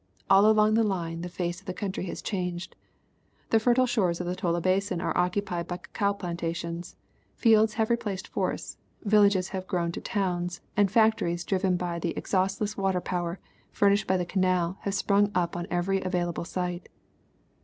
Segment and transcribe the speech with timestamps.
[0.31, 2.75] All along the line the face of the country has changed;
[3.51, 6.95] the fertile shores of the Tola basin are occupied by cacao plantations,
[7.35, 12.17] fields have replaced forests, vil lages have grown to towns, and factories driven by the
[12.17, 13.39] exhaust less water power
[13.71, 16.89] furnished by the canal have sprung up on every available site."